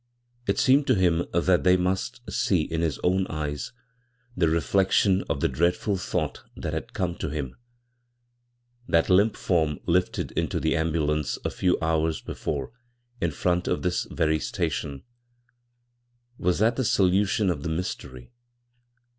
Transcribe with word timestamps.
It 0.47 0.57
seemed 0.57 0.87
to 0.87 0.95
him 0.95 1.25
that 1.31 1.63
they 1.63 1.77
must 1.77 2.21
see 2.27 2.63
in 2.63 2.81
his 2.81 2.97
own 3.03 3.27
eyes 3.27 3.71
the 4.35 4.49
reflection 4.49 5.23
of 5.29 5.41
the 5.41 5.47
dreadful 5.47 5.95
thought 5.95 6.41
that 6.55 6.73
had 6.73 6.93
come 6.93 7.13
to 7.17 7.29
him: 7.29 7.55
that 8.87 9.11
limp 9.11 9.37
form 9.37 9.77
lifted 9.85 10.31
into 10.31 10.59
the 10.59 10.75
ambulance 10.75 11.37
a 11.45 11.51
few 11.51 11.77
hours 11.83 12.19
before 12.19 12.71
in 13.21 13.29
front 13.29 13.67
of 13.67 13.83
this 13.83 14.05
very 14.05 14.39
station— 14.39 15.03
was 16.39 16.57
that 16.57 16.77
the 16.77 16.83
solution 16.83 17.51
of 17.51 17.61
the 17.61 17.69
mystery? 17.69 18.31